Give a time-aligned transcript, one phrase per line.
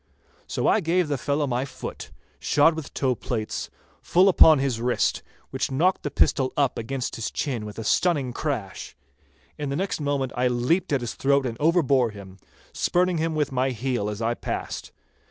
[0.47, 2.09] So I gave the fellow my foot,
[2.39, 3.69] shod with toe plates,
[4.01, 8.33] full upon his wrist, which knocked the pistol up against his chin with a stunning
[8.33, 8.95] crash.
[9.59, 12.39] In the next moment I leaped at his throat and overbore him,
[12.73, 14.91] spurning him with my heel as I passed.